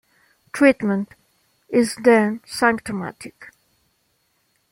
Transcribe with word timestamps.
Treatment 0.51 1.13
is 1.69 1.95
then 1.97 2.41
symptomatic. 2.43 3.51